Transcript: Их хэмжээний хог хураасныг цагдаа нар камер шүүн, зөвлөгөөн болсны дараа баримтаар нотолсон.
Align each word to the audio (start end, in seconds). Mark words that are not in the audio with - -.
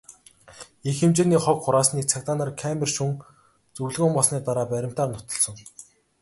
Их 0.89 0.95
хэмжээний 0.99 1.41
хог 1.45 1.57
хураасныг 1.61 2.05
цагдаа 2.11 2.35
нар 2.39 2.49
камер 2.61 2.89
шүүн, 2.97 3.13
зөвлөгөөн 3.75 4.13
болсны 4.15 4.37
дараа 4.47 4.65
баримтаар 4.73 5.09
нотолсон. 5.11 5.55